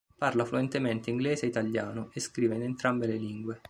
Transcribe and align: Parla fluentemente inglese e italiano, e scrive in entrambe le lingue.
Parla 0.17 0.45
fluentemente 0.45 1.11
inglese 1.11 1.45
e 1.45 1.49
italiano, 1.49 2.09
e 2.11 2.19
scrive 2.19 2.55
in 2.55 2.63
entrambe 2.63 3.05
le 3.05 3.17
lingue. 3.17 3.59